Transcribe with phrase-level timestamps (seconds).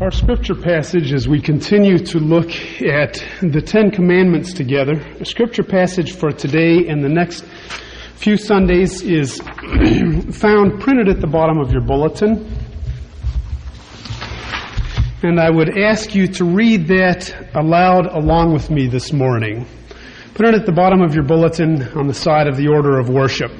[0.00, 2.48] Our scripture passage, as we continue to look
[2.80, 7.44] at the Ten Commandments together, a scripture passage for today and the next
[8.14, 9.40] few Sundays is
[10.32, 12.50] found printed at the bottom of your bulletin.
[15.22, 19.66] And I would ask you to read that aloud along with me this morning.
[20.32, 23.10] Put it at the bottom of your bulletin on the side of the order of
[23.10, 23.52] worship.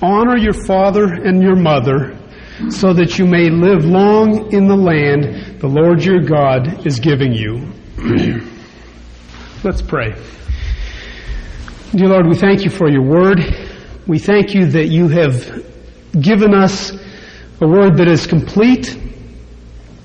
[0.00, 2.19] Honor your father and your mother
[2.68, 7.32] so that you may live long in the land the Lord your God is giving
[7.32, 7.70] you.
[9.64, 10.14] Let's pray.
[11.92, 13.40] Dear Lord, we thank you for your word.
[14.06, 15.64] We thank you that you have
[16.12, 16.92] given us
[17.60, 18.96] a word that is complete,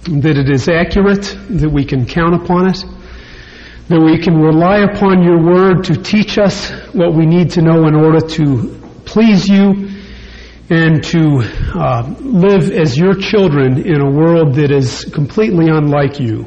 [0.03, 2.83] that it is accurate, that we can count upon it,
[3.87, 7.87] that we can rely upon your word to teach us what we need to know
[7.87, 9.89] in order to please you
[10.69, 11.41] and to
[11.75, 16.45] uh, live as your children in a world that is completely unlike you.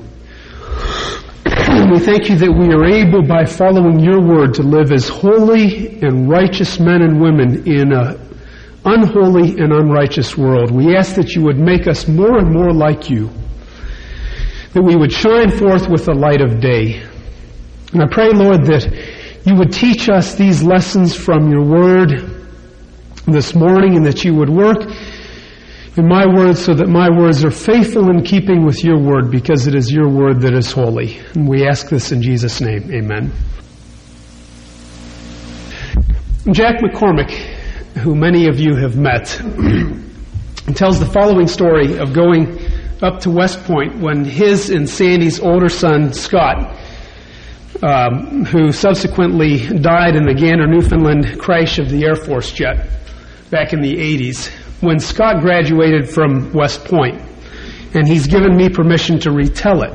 [1.45, 6.01] we thank you that we are able, by following your word, to live as holy
[6.01, 8.19] and righteous men and women in an
[8.87, 10.71] unholy and unrighteous world.
[10.71, 13.29] We ask that you would make us more and more like you,
[14.73, 17.03] that we would shine forth with the light of day.
[17.93, 18.87] And I pray, Lord, that
[19.45, 22.35] you would teach us these lessons from your word
[23.27, 24.91] this morning and that you would work
[25.99, 29.67] in my words so that my words are faithful in keeping with your word because
[29.67, 31.19] it is your word that is holy.
[31.35, 32.91] And we ask this in Jesus' name.
[32.93, 33.33] Amen.
[36.53, 37.31] Jack McCormick,
[37.99, 39.27] who many of you have met,
[40.75, 42.59] tells the following story of going
[43.03, 46.77] up to West Point when his and Sandy's older son, Scott,
[47.83, 52.89] um, who subsequently died in the Gander, Newfoundland crash of the Air Force jet,
[53.51, 57.21] back in the 80s when Scott graduated from West Point,
[57.95, 59.93] and he's given me permission to retell it.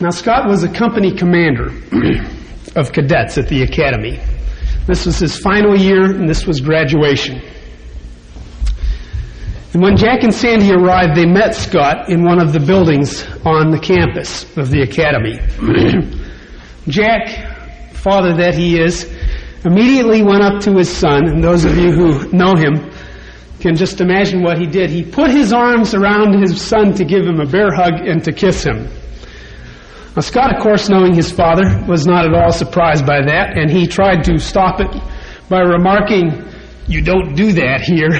[0.00, 1.68] Now, Scott was a company commander
[2.76, 4.20] of cadets at the academy.
[4.86, 7.40] This was his final year, and this was graduation.
[9.72, 13.70] And when Jack and Sandy arrived, they met Scott in one of the buildings on
[13.70, 15.40] the campus of the academy.
[16.88, 19.10] Jack, father that he is,
[19.64, 22.90] immediately went up to his son, and those of you who know him
[23.64, 24.90] can just imagine what he did.
[24.90, 28.30] He put his arms around his son to give him a bear hug and to
[28.30, 28.90] kiss him.
[30.14, 33.70] Now, Scott, of course, knowing his father, was not at all surprised by that, and
[33.70, 34.94] he tried to stop it
[35.48, 36.44] by remarking,
[36.86, 38.10] You don't do that here.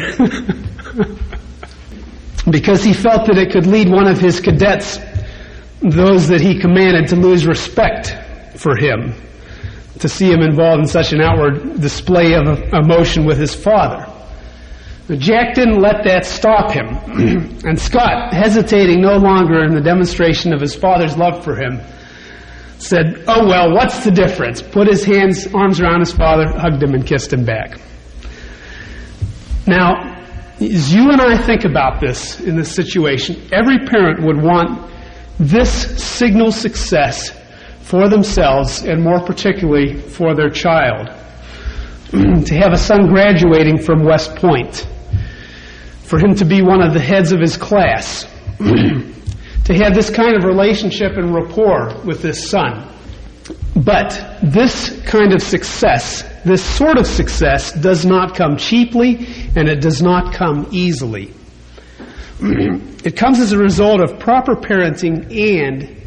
[2.51, 4.99] because he felt that it could lead one of his cadets,
[5.81, 8.17] those that he commanded, to lose respect
[8.59, 9.13] for him
[10.01, 14.11] to see him involved in such an outward display of emotion with his father.
[15.07, 16.89] But Jack didn't let that stop him.
[17.65, 21.81] and Scott, hesitating no longer in the demonstration of his father's love for him,
[22.79, 24.63] said, Oh, well, what's the difference?
[24.63, 27.79] Put his hands, arms around his father, hugged him, and kissed him back.
[29.67, 30.15] Now,
[30.61, 34.91] as you and I think about this in this situation, every parent would want
[35.39, 37.39] this signal success
[37.83, 41.11] for themselves and more particularly for their child.
[42.11, 44.87] to have a son graduating from West Point,
[46.03, 48.25] for him to be one of the heads of his class,
[48.59, 52.91] to have this kind of relationship and rapport with this son.
[53.77, 59.27] But this kind of success, this sort of success, does not come cheaply
[59.57, 61.33] and it does not come easily.
[62.41, 66.03] it comes as a result of proper parenting and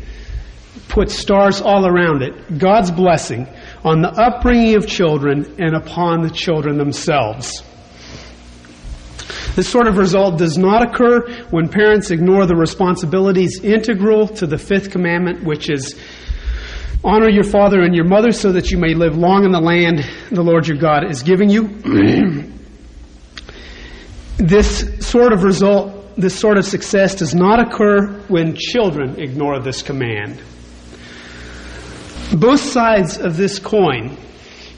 [0.87, 3.47] put stars all around it, God's blessing
[3.87, 7.63] on the upbringing of children and upon the children themselves.
[9.55, 14.57] This sort of result does not occur when parents ignore the responsibilities integral to the
[14.57, 15.95] fifth commandment, which is
[17.01, 20.05] honor your father and your mother so that you may live long in the land
[20.31, 21.69] the Lord your God is giving you.
[24.37, 29.81] this sort of result, this sort of success does not occur when children ignore this
[29.81, 30.41] command
[32.35, 34.17] both sides of this coin.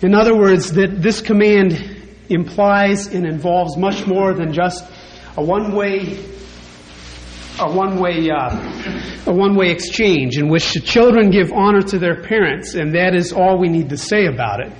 [0.01, 1.98] In other words, that this command
[2.30, 4.86] implies and involves much more than just
[5.36, 6.18] a one-way
[7.60, 8.56] a one-way uh,
[9.25, 13.34] a one-way exchange in which the children give honor to their parents, and that is
[13.34, 14.72] all we need to say about it.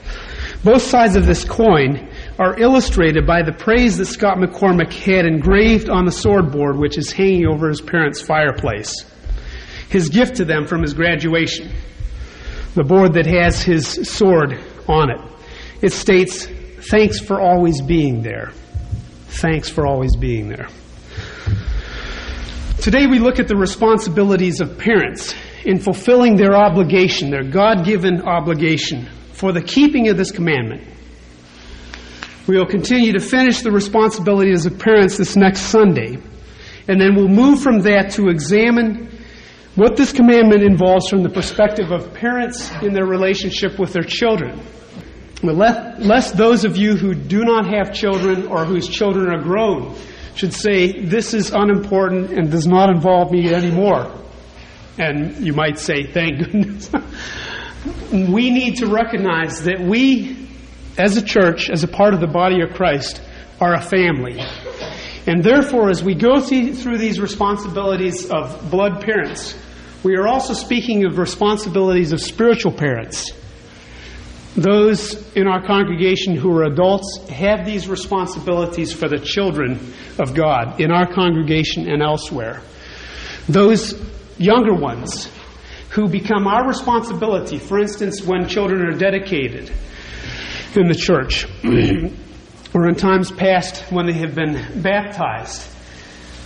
[0.64, 5.90] Both sides of this coin are illustrated by the praise that Scott McCormick had engraved
[5.90, 8.94] on the swordboard, which is hanging over his parents' fireplace.
[9.90, 11.72] His gift to them from his graduation
[12.80, 15.20] the board that has his sword on it.
[15.82, 16.48] It states,
[16.90, 18.54] Thanks for always being there.
[19.28, 20.70] Thanks for always being there.
[22.80, 25.36] Today we look at the responsibilities of parents
[25.66, 30.88] in fulfilling their obligation, their God given obligation, for the keeping of this commandment.
[32.48, 36.18] We will continue to finish the responsibilities of parents this next Sunday,
[36.88, 39.09] and then we'll move from that to examine
[39.80, 44.62] what this commandment involves from the perspective of parents in their relationship with their children.
[45.42, 49.96] Lest those of you who do not have children or whose children are grown
[50.36, 54.14] should say, This is unimportant and does not involve me anymore.
[54.98, 56.92] And you might say, Thank goodness.
[58.12, 60.50] we need to recognize that we,
[60.98, 63.22] as a church, as a part of the body of Christ,
[63.62, 64.42] are a family.
[65.26, 69.56] And therefore, as we go through these responsibilities of blood parents,
[70.04, 73.32] we are also speaking of responsibilities of spiritual parents.
[74.56, 80.80] Those in our congregation who are adults have these responsibilities for the children of God
[80.80, 82.62] in our congregation and elsewhere.
[83.48, 83.94] Those
[84.38, 85.30] younger ones
[85.92, 89.72] who become our responsibility, for instance, when children are dedicated
[90.76, 91.46] in the church,
[92.74, 95.68] or in times past when they have been baptized.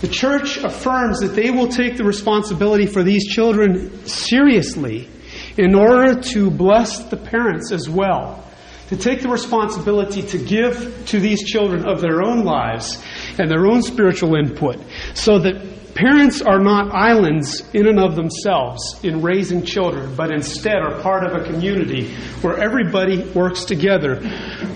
[0.04, 5.08] The church affirms that they will take the responsibility for these children seriously
[5.56, 8.46] in order to bless the parents as well.
[8.88, 13.02] To take the responsibility to give to these children of their own lives
[13.38, 14.76] and their own spiritual input
[15.14, 20.82] so that parents are not islands in and of themselves in raising children, but instead
[20.82, 24.16] are part of a community where everybody works together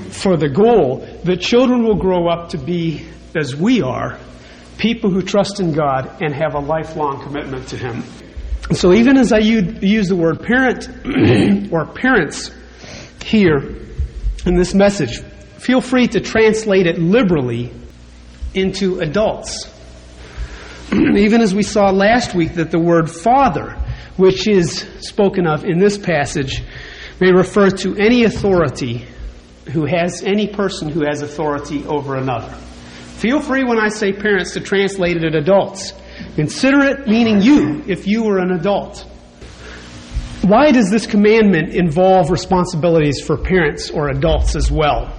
[0.09, 4.19] for the goal that children will grow up to be, as we are,
[4.79, 8.03] people who trust in God and have a lifelong commitment to Him.
[8.73, 10.89] So even as I use the word parent
[11.73, 12.51] or parents
[13.25, 13.59] here
[14.47, 15.21] in this message,
[15.59, 17.73] feel free to translate it liberally
[18.55, 19.73] into adults.
[20.93, 23.73] even as we saw last week that the word father,
[24.17, 26.63] which is spoken of in this passage,
[27.21, 29.07] may refer to any authority
[29.73, 32.55] who has any person who has authority over another.
[33.19, 35.93] Feel free when I say parents to translate it at adults.
[36.37, 39.01] Consider it meaning you if you were an adult.
[40.43, 45.13] Why does this commandment involve responsibilities for parents or adults as well?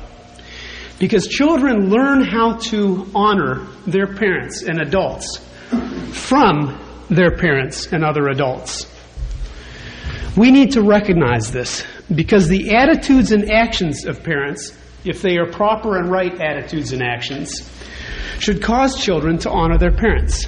[0.98, 5.46] Because children learn how to honor their parents and adults
[6.14, 6.80] from
[7.10, 8.88] their parents and other adults.
[10.38, 11.84] We need to recognize this
[12.16, 14.72] because the attitudes and actions of parents,
[15.10, 17.68] if they are proper and right attitudes and actions,
[18.40, 20.48] should cause children to honor their parents.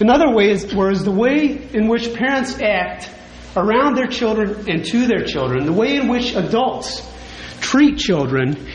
[0.00, 3.10] In other ways, whereas the way in which parents act
[3.56, 7.06] around their children and to their children, the way in which adults
[7.60, 8.68] treat children,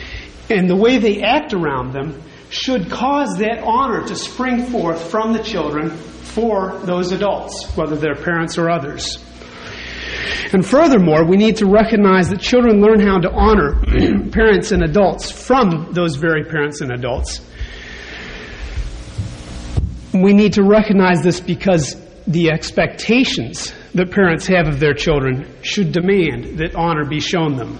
[0.50, 2.20] and the way they act around them
[2.50, 8.14] should cause that honor to spring forth from the children for those adults, whether they're
[8.14, 9.18] parents or others.
[10.52, 13.80] And furthermore, we need to recognize that children learn how to honor
[14.30, 17.40] parents and adults from those very parents and adults.
[20.12, 21.96] We need to recognize this because
[22.26, 27.78] the expectations that parents have of their children should demand that honor be shown them.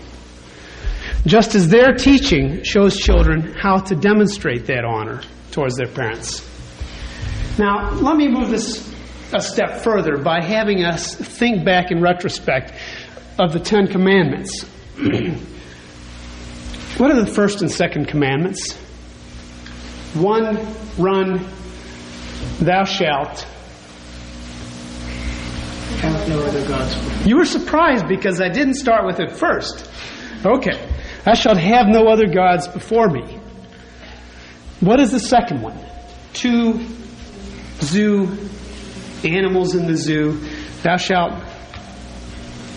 [1.26, 6.46] Just as their teaching shows children how to demonstrate that honor towards their parents.
[7.58, 8.94] Now, let me move this
[9.32, 12.72] a step further by having us think back in retrospect
[13.38, 14.62] of the Ten Commandments.
[16.96, 18.74] what are the first and second commandments?
[20.14, 20.66] One,
[20.96, 21.46] run,
[22.58, 23.46] thou shalt.
[26.00, 27.26] Have no other gods.
[27.26, 29.90] You were surprised because I didn't start with it first.
[30.44, 30.78] Okay.
[31.24, 33.40] Thou shalt have no other gods before me.
[34.80, 35.78] What is the second one?
[36.32, 36.86] Two
[37.80, 38.26] zoo
[39.24, 40.40] animals in the zoo.
[40.82, 41.32] Thou shalt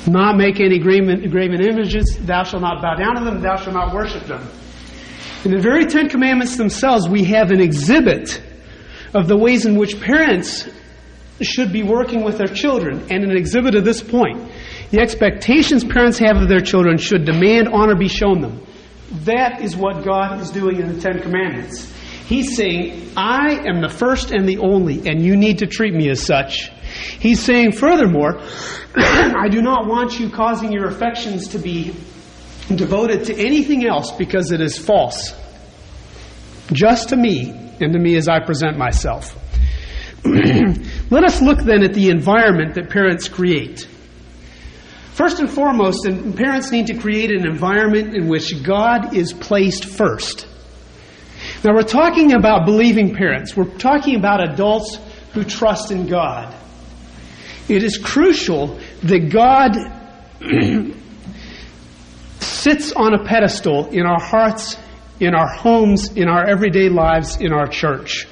[0.08, 2.18] not make any graven, images.
[2.22, 3.42] Thou shalt not bow down to them.
[3.42, 4.48] Thou shalt not worship them.
[5.46, 8.42] In the very Ten Commandments themselves, we have an exhibit
[9.14, 10.68] of the ways in which parents
[11.42, 14.52] should be working with their children, and an exhibit of this point.
[14.92, 18.62] The expectations parents have of their children should demand honor be shown them.
[19.24, 21.94] That is what God is doing in the Ten Commandments.
[22.30, 26.12] He's saying, I am the first and the only, and you need to treat me
[26.12, 26.70] as such.
[27.20, 28.40] He's saying, furthermore,
[28.96, 31.96] I do not want you causing your affections to be
[32.76, 35.34] devoted to anything else because it is false.
[36.72, 37.50] Just to me,
[37.82, 39.36] and to me as I present myself.
[40.24, 43.88] Let us look then at the environment that parents create.
[45.14, 50.46] First and foremost, parents need to create an environment in which God is placed first.
[51.64, 53.56] Now, we're talking about believing parents.
[53.56, 54.98] We're talking about adults
[55.34, 56.56] who trust in God.
[57.68, 59.76] It is crucial that God
[62.40, 64.78] sits on a pedestal in our hearts,
[65.20, 68.26] in our homes, in our everyday lives, in our church.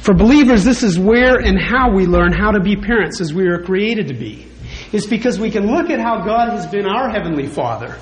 [0.00, 3.46] For believers, this is where and how we learn how to be parents as we
[3.46, 4.46] are created to be.
[4.92, 7.96] It's because we can look at how God has been our Heavenly Father.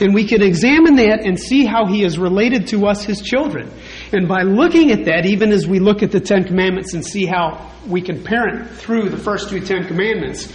[0.00, 3.70] And we can examine that and see how He is related to us, His children.
[4.12, 7.26] And by looking at that, even as we look at the Ten Commandments and see
[7.26, 10.52] how we can parent through the first two Ten Commandments,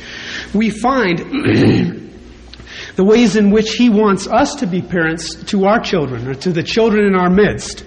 [0.53, 1.19] we find
[2.95, 6.51] the ways in which He wants us to be parents to our children or to
[6.51, 7.85] the children in our midst.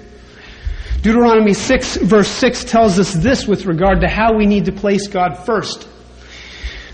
[1.03, 5.07] Deuteronomy 6, verse 6 tells us this with regard to how we need to place
[5.07, 5.87] God first.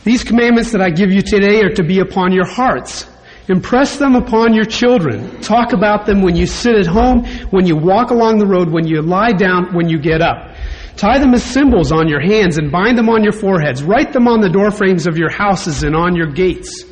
[0.02, 3.06] These commandments that I give you today are to be upon your hearts.
[3.50, 5.40] Impress them upon your children.
[5.40, 8.86] Talk about them when you sit at home, when you walk along the road, when
[8.86, 10.54] you lie down, when you get up.
[10.96, 13.82] Tie them as symbols on your hands and bind them on your foreheads.
[13.82, 16.84] Write them on the doorframes of your houses and on your gates.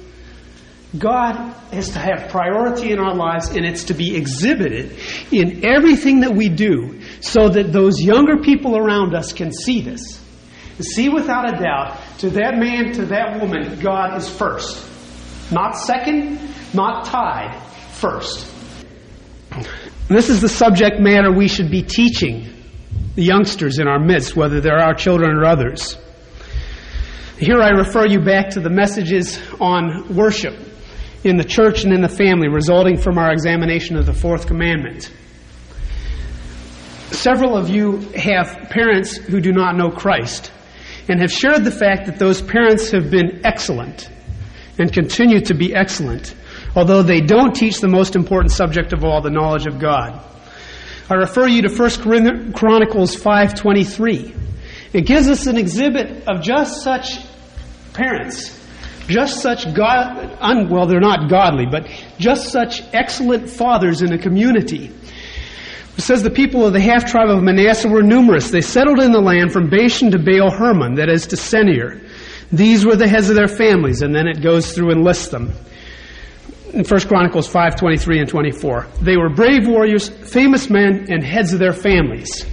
[0.98, 4.98] God is to have priority in our lives and it's to be exhibited
[5.30, 10.20] in everything that we do so that those younger people around us can see this.
[10.80, 14.97] See without a doubt, to that man, to that woman, God is first.
[15.50, 16.38] Not second,
[16.74, 17.60] not tied,
[17.92, 18.52] first.
[20.08, 22.52] This is the subject matter we should be teaching
[23.14, 25.96] the youngsters in our midst, whether they're our children or others.
[27.38, 30.54] Here I refer you back to the messages on worship
[31.24, 35.12] in the church and in the family resulting from our examination of the fourth commandment.
[37.10, 40.52] Several of you have parents who do not know Christ
[41.08, 44.10] and have shared the fact that those parents have been excellent
[44.78, 46.34] and continue to be excellent,
[46.76, 50.20] although they don't teach the most important subject of all, the knowledge of God.
[51.10, 54.34] I refer you to 1 Chronicles 5:23.
[54.92, 57.18] It gives us an exhibit of just such
[57.92, 58.58] parents,
[59.08, 64.18] just such God, un, well, they're not godly, but just such excellent fathers in a
[64.18, 64.90] community.
[65.96, 68.50] It says the people of the half tribe of Manasseh were numerous.
[68.50, 72.00] They settled in the land from Bashan to Baal Hermon, that is to Senir.
[72.50, 75.52] These were the heads of their families, and then it goes through and lists them.
[76.72, 78.86] In 1 Chronicles 5, 23 and 24.
[79.02, 82.46] They were brave warriors, famous men, and heads of their families.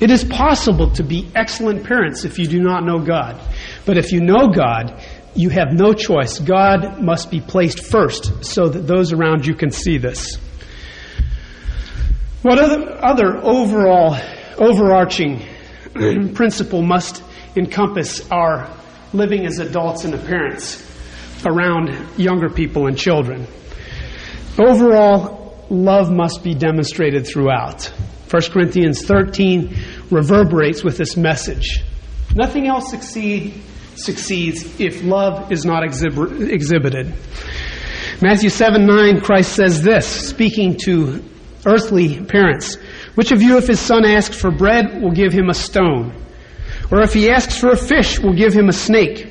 [0.00, 3.40] It is possible to be excellent parents if you do not know God.
[3.86, 5.02] But if you know God,
[5.34, 6.38] you have no choice.
[6.38, 10.36] God must be placed first so that those around you can see this.
[12.42, 14.16] What other, other overall,
[14.58, 15.42] overarching
[16.34, 17.22] principle must
[17.56, 18.68] encompass our
[19.14, 20.82] living as adults and parents
[21.46, 23.46] around younger people and children.
[24.58, 27.84] Overall, love must be demonstrated throughout.
[28.30, 29.76] 1 Corinthians 13
[30.10, 31.82] reverberates with this message.
[32.34, 33.62] Nothing else succeed,
[33.94, 37.14] succeeds if love is not exhibit, exhibited.
[38.20, 41.22] Matthew 7 9, Christ says this, speaking to
[41.66, 42.76] earthly parents
[43.14, 46.23] Which of you, if his son asks for bread, will give him a stone?
[46.90, 49.30] Or if he asks for a fish, we'll give him a snake.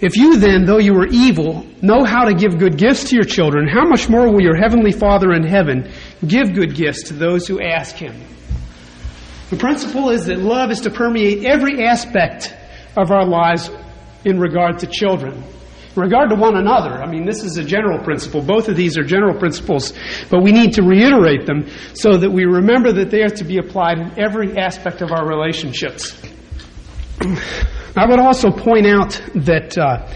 [0.00, 3.24] If you then, though you are evil, know how to give good gifts to your
[3.24, 5.88] children, how much more will your heavenly Father in heaven
[6.26, 8.20] give good gifts to those who ask him?
[9.50, 12.52] The principle is that love is to permeate every aspect
[12.96, 13.70] of our lives
[14.24, 15.44] in regard to children.
[15.94, 18.40] In regard to one another, I mean, this is a general principle.
[18.40, 19.92] Both of these are general principles,
[20.30, 23.58] but we need to reiterate them so that we remember that they are to be
[23.58, 26.18] applied in every aspect of our relationships.
[27.96, 30.08] I would also point out that uh,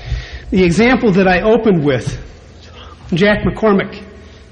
[0.50, 2.22] the example that I opened with,
[3.14, 4.04] Jack McCormick,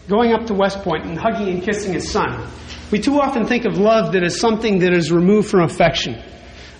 [0.09, 2.49] going up to West Point and hugging and kissing his son,
[2.91, 6.23] we too often think of love that is something that is removed from affection.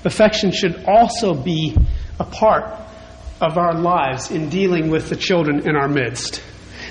[0.05, 1.77] Affection should also be
[2.21, 2.65] a part
[3.41, 6.43] of our lives in dealing with the children in our midst.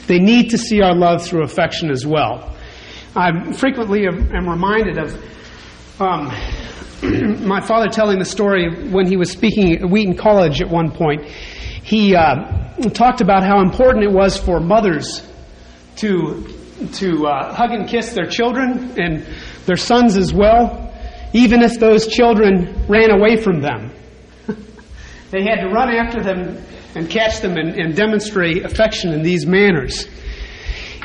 [0.07, 2.53] They need to see our love through affection as well.
[3.15, 6.31] I frequently am reminded of um,
[7.41, 11.25] my father telling the story when he was speaking at Wheaton College at one point.
[11.25, 15.22] He uh, talked about how important it was for mothers
[15.98, 16.48] to
[16.93, 19.25] to uh, hug and kiss their children and
[19.65, 20.93] their sons as well,
[21.33, 23.91] even if those children ran away from them.
[25.31, 26.57] they had to run after them
[26.95, 30.07] and catch them and, and demonstrate affection in these manners.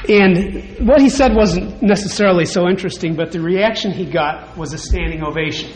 [0.08, 4.78] And what he said wasn't necessarily so interesting, but the reaction he got was a
[4.78, 5.72] standing ovation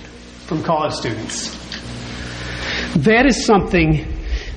[0.53, 1.51] from college students.
[2.97, 4.07] That is something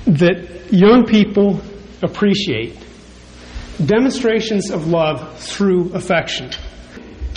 [0.06, 1.58] that young people
[2.02, 2.76] appreciate
[3.84, 6.50] demonstrations of love through affection.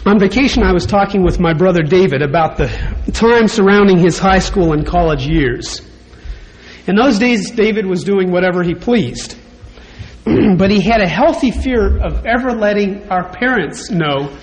[0.06, 2.68] On vacation, I was talking with my brother David about the
[3.14, 5.82] time surrounding his high school and college years.
[6.86, 9.38] In those days, David was doing whatever he pleased.
[10.26, 14.38] but he had a healthy fear of ever letting our parents know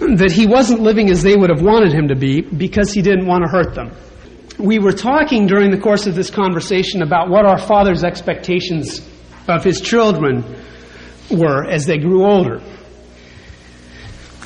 [0.00, 3.26] that he wasn't living as they would have wanted him to be because he didn't
[3.26, 3.92] want to hurt them.
[4.58, 9.06] We were talking during the course of this conversation about what our father's expectations
[9.48, 10.44] of his children
[11.30, 12.60] were as they grew older.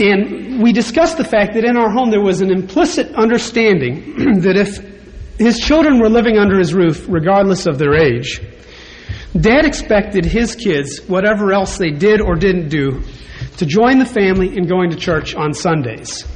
[0.00, 4.56] And we discussed the fact that in our home there was an implicit understanding that
[4.56, 4.78] if
[5.38, 8.40] his children were living under his roof, regardless of their age,
[9.38, 13.02] Dad expected his kids, whatever else they did or didn't do,
[13.56, 16.26] to join the family in going to church on Sundays.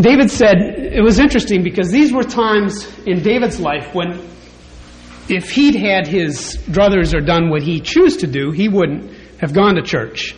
[0.00, 4.20] David said it was interesting because these were times in David's life when
[5.28, 9.54] if he'd had his druthers or done what he chose to do, he wouldn't have
[9.54, 10.34] gone to church.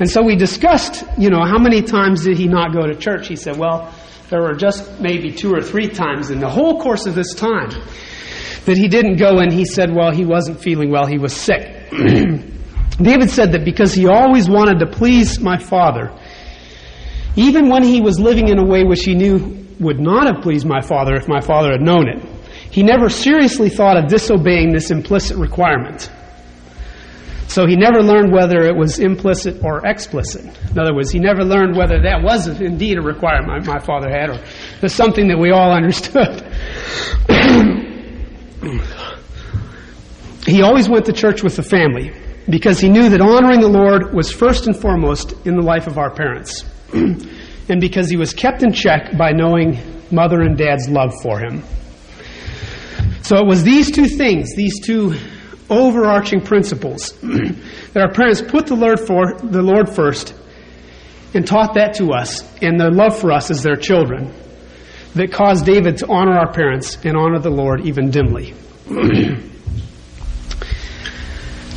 [0.00, 3.28] And so we discussed, you know, how many times did he not go to church?
[3.28, 3.92] He said, well,
[4.30, 7.70] there were just maybe two or three times in the whole course of this time
[8.64, 11.90] that he didn't go and he said, well, he wasn't feeling well, he was sick.
[13.00, 16.12] David said that because he always wanted to please my father,
[17.36, 20.66] even when he was living in a way which he knew would not have pleased
[20.66, 22.20] my father if my father had known it,
[22.70, 26.10] he never seriously thought of disobeying this implicit requirement.
[27.46, 30.44] So he never learned whether it was implicit or explicit.
[30.70, 34.30] In other words, he never learned whether that was indeed a requirement my father had
[34.82, 36.44] or something that we all understood.
[40.46, 42.12] he always went to church with the family
[42.48, 45.98] because he knew that honoring the Lord was first and foremost in the life of
[45.98, 46.64] our parents.
[46.92, 49.78] and because he was kept in check by knowing
[50.10, 51.62] mother and dad's love for him.
[53.22, 55.14] So it was these two things, these two
[55.68, 60.34] overarching principles that our parents put the Lord for the Lord first
[61.34, 64.32] and taught that to us and their love for us as their children
[65.18, 68.54] that caused David to honor our parents and honor the Lord even dimly.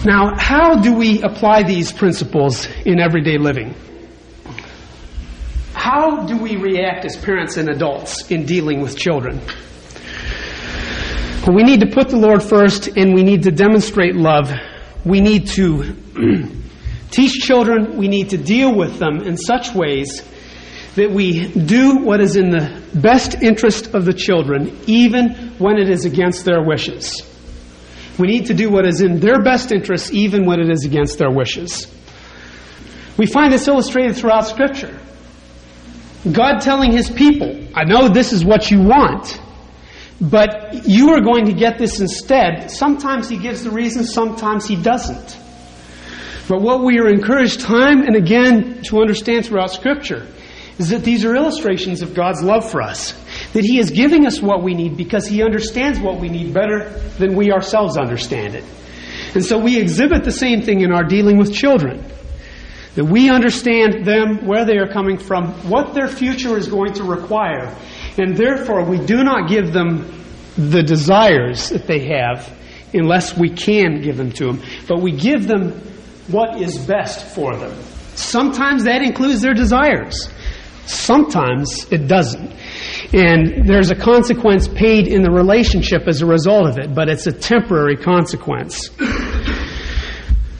[0.05, 3.73] now, how do we apply these principles in everyday living?
[5.73, 9.41] How do we react as parents and adults in dealing with children?
[11.43, 14.51] But we need to put the Lord first and we need to demonstrate love.
[15.03, 15.95] We need to
[17.09, 20.21] teach children, we need to deal with them in such ways
[20.95, 25.89] that we do what is in the best interest of the children, even when it
[25.89, 27.25] is against their wishes.
[28.19, 31.17] We need to do what is in their best interest, even when it is against
[31.17, 31.87] their wishes.
[33.17, 34.99] We find this illustrated throughout Scripture.
[36.29, 39.39] God telling His people, I know this is what you want.
[40.21, 42.69] But you are going to get this instead.
[42.69, 45.35] Sometimes he gives the reason, sometimes he doesn't.
[46.47, 50.27] But what we are encouraged time and again to understand throughout Scripture
[50.81, 53.13] is that these are illustrations of God's love for us.
[53.53, 56.89] That He is giving us what we need because He understands what we need better
[57.19, 58.63] than we ourselves understand it.
[59.35, 62.03] And so we exhibit the same thing in our dealing with children.
[62.95, 67.03] That we understand them, where they are coming from, what their future is going to
[67.03, 67.73] require,
[68.17, 70.25] and therefore, we do not give them
[70.57, 72.53] the desires that they have
[72.93, 74.61] unless we can give them to them.
[74.87, 75.71] But we give them
[76.27, 77.73] what is best for them.
[78.15, 80.29] Sometimes that includes their desires.
[80.91, 82.51] Sometimes it doesn't.
[83.13, 87.27] And there's a consequence paid in the relationship as a result of it, but it's
[87.27, 88.89] a temporary consequence.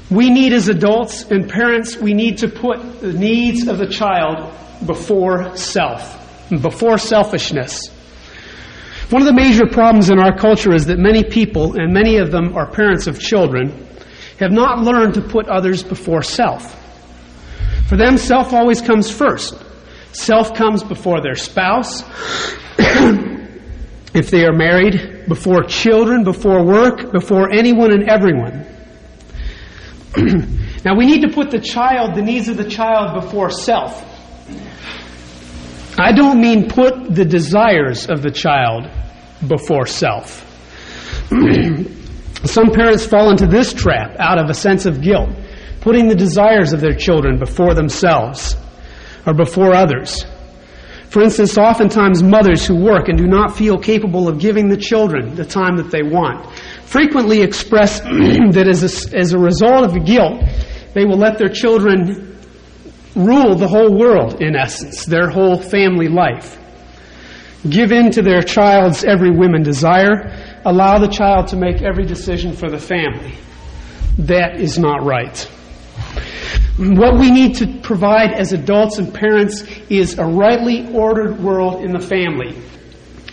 [0.10, 4.54] We need, as adults and parents, we need to put the needs of the child
[4.86, 6.18] before self
[6.60, 7.88] before selfishness.
[9.10, 12.32] One of the major problems in our culture is that many people, and many of
[12.32, 13.88] them are parents of children,
[14.40, 16.78] have not learned to put others before self.
[17.88, 19.56] For them, self always comes first.
[20.14, 22.02] Self comes before their spouse,
[24.14, 28.66] if they are married, before children, before work, before anyone and everyone.
[30.84, 34.06] now, we need to put the child, the needs of the child, before self.
[35.98, 38.90] I don't mean put the desires of the child
[39.48, 40.46] before self.
[42.44, 45.30] Some parents fall into this trap out of a sense of guilt,
[45.80, 48.58] putting the desires of their children before themselves
[49.26, 50.26] or before others.
[51.10, 55.36] For instance, oftentimes mothers who work and do not feel capable of giving the children
[55.36, 56.48] the time that they want
[56.92, 58.00] frequently express
[58.52, 60.44] that as a, as a result of the guilt,
[60.94, 62.38] they will let their children
[63.16, 66.58] rule the whole world, in essence, their whole family life.
[67.70, 70.60] Give in to their child's every whim and desire.
[70.66, 73.36] Allow the child to make every decision for the family.
[74.18, 75.50] That is not right.
[76.78, 81.92] What we need to provide as adults and parents is a rightly ordered world in
[81.92, 82.56] the family,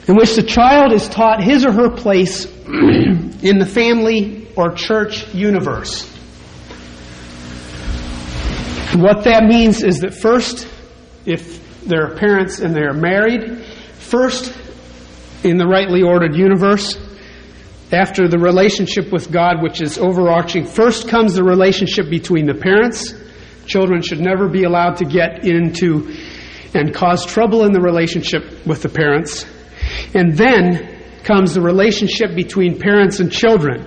[0.07, 5.33] in which the child is taught his or her place in the family or church
[5.35, 6.07] universe.
[8.95, 10.67] What that means is that first,
[11.25, 13.65] if they're parents and they're married,
[13.99, 14.53] first,
[15.45, 16.97] in the rightly ordered universe,
[17.93, 23.15] after the relationship with God, which is overarching, first comes the relationship between the parents.
[23.67, 26.15] Children should never be allowed to get into
[26.75, 29.47] and cause trouble in the relationship with the parents.
[30.15, 33.85] And then comes the relationship between parents and children.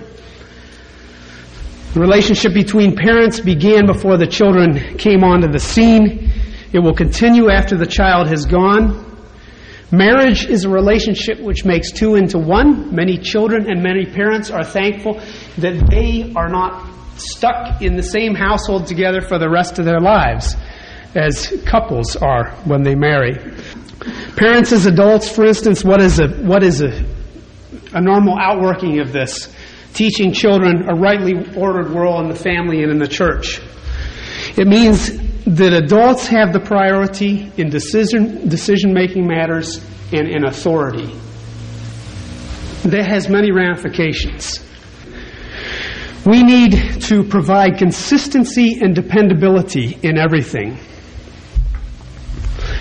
[1.94, 6.32] The relationship between parents began before the children came onto the scene.
[6.72, 9.11] It will continue after the child has gone.
[9.92, 12.94] Marriage is a relationship which makes two into one.
[12.94, 15.20] Many children and many parents are thankful
[15.58, 20.00] that they are not stuck in the same household together for the rest of their
[20.00, 20.56] lives
[21.14, 23.34] as couples are when they marry.
[24.36, 27.04] Parents as adults, for instance, what is a, what is a,
[27.92, 29.54] a normal outworking of this?
[29.92, 33.60] Teaching children a rightly ordered world in the family and in the church.
[34.56, 35.10] It means
[35.46, 41.14] that adults have the priority in decision, decision making matters and in authority.
[42.84, 44.64] That has many ramifications.
[46.24, 50.78] We need to provide consistency and dependability in everything.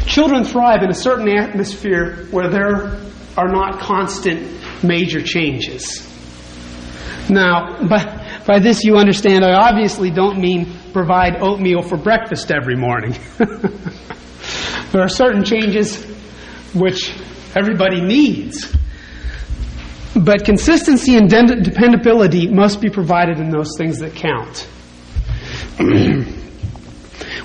[0.05, 2.99] Children thrive in a certain atmosphere where there
[3.37, 6.07] are not constant major changes.
[7.29, 12.75] Now, by, by this you understand, I obviously don't mean provide oatmeal for breakfast every
[12.75, 13.15] morning.
[14.91, 16.03] there are certain changes
[16.73, 17.13] which
[17.55, 18.75] everybody needs.
[20.15, 24.67] But consistency and dependability must be provided in those things that count.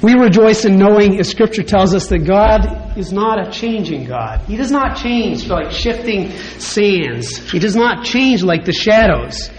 [0.03, 4.41] we rejoice in knowing, as Scripture tells us, that God is not a changing God.
[4.43, 9.51] He does not change like shifting sands, He does not change like the shadows.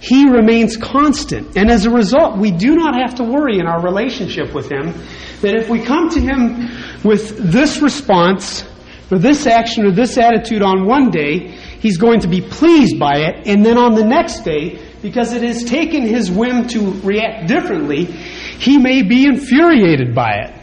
[0.00, 1.56] He remains constant.
[1.56, 4.94] And as a result, we do not have to worry in our relationship with Him
[5.42, 6.70] that if we come to Him
[7.04, 8.64] with this response,
[9.12, 11.48] or this action, or this attitude on one day,
[11.80, 15.42] He's going to be pleased by it, and then on the next day, because it
[15.42, 20.54] has taken His whim to react differently, He may be infuriated by it.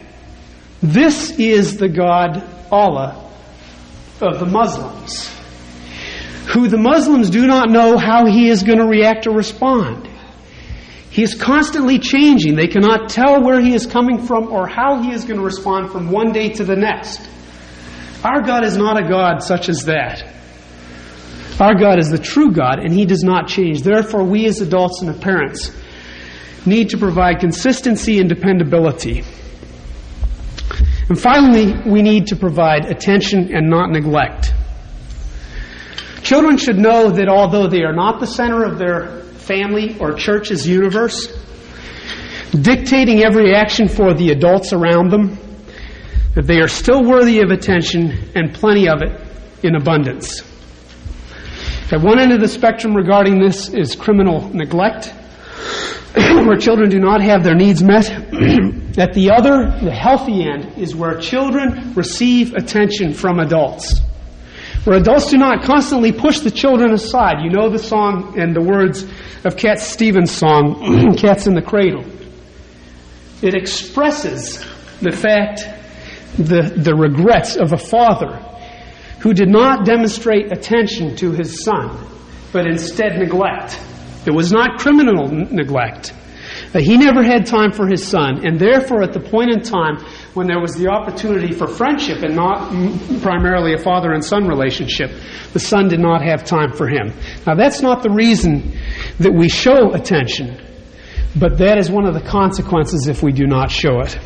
[0.82, 3.24] This is the God, Allah,
[4.20, 5.37] of the Muslims
[6.48, 10.08] who the Muslims do not know how he is going to react or respond.
[11.10, 12.54] He is constantly changing.
[12.54, 15.90] They cannot tell where he is coming from or how he is going to respond
[15.90, 17.20] from one day to the next.
[18.24, 20.24] Our God is not a God such as that.
[21.60, 23.82] Our God is the true God, and he does not change.
[23.82, 25.72] Therefore, we as adults and parents
[26.64, 29.24] need to provide consistency and dependability.
[31.08, 34.54] And finally, we need to provide attention and not neglect.
[36.28, 40.68] Children should know that although they are not the center of their family or church's
[40.68, 41.34] universe,
[42.50, 45.38] dictating every action for the adults around them,
[46.34, 49.18] that they are still worthy of attention and plenty of it
[49.62, 50.42] in abundance.
[51.90, 55.06] At one end of the spectrum regarding this is criminal neglect,
[56.14, 58.04] where children do not have their needs met.
[58.98, 64.02] At the other, the healthy end, is where children receive attention from adults
[64.84, 67.42] where adults do not constantly push the children aside.
[67.42, 69.06] You know the song and the words
[69.44, 72.04] of Cat Stevens' song, Cats in the Cradle.
[73.42, 74.64] It expresses
[75.00, 75.68] the fact,
[76.36, 78.44] the, the regrets of a father
[79.20, 82.06] who did not demonstrate attention to his son,
[82.52, 83.80] but instead neglect.
[84.26, 86.12] It was not criminal neglect.
[86.76, 89.98] He never had time for his son, and therefore, at the point in time
[90.34, 92.70] when there was the opportunity for friendship and not
[93.22, 95.10] primarily a father and son relationship,
[95.52, 97.12] the son did not have time for him.
[97.46, 98.78] Now, that's not the reason
[99.18, 100.60] that we show attention,
[101.38, 104.18] but that is one of the consequences if we do not show it.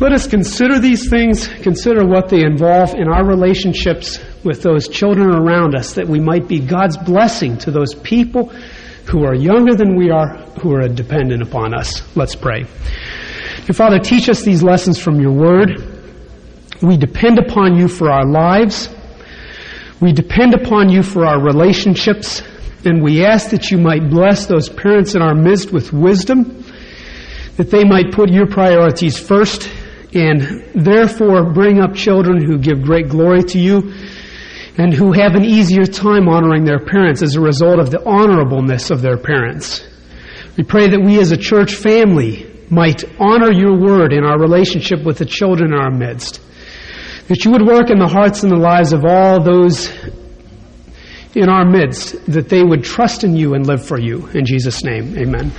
[0.00, 5.30] Let us consider these things, consider what they involve in our relationships with those children
[5.30, 8.52] around us, that we might be God's blessing to those people
[9.10, 12.16] who are younger than we are, who are dependent upon us.
[12.16, 12.66] Let's pray.
[13.74, 15.98] Father, teach us these lessons from your word.
[16.82, 18.88] We depend upon you for our lives.
[20.00, 22.42] We depend upon you for our relationships.
[22.84, 26.64] And we ask that you might bless those parents in our midst with wisdom,
[27.56, 29.68] that they might put your priorities first
[30.14, 33.92] and therefore bring up children who give great glory to you
[34.78, 38.90] and who have an easier time honoring their parents as a result of the honorableness
[38.90, 39.84] of their parents.
[40.56, 45.04] We pray that we as a church family might honor your word in our relationship
[45.04, 46.40] with the children in our midst.
[47.28, 49.90] That you would work in the hearts and the lives of all those
[51.34, 54.26] in our midst, that they would trust in you and live for you.
[54.28, 55.52] In Jesus' name, amen.